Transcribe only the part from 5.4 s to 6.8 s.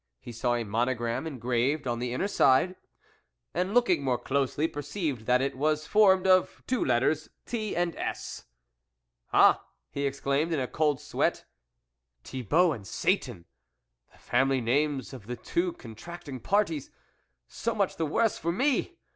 it was formed of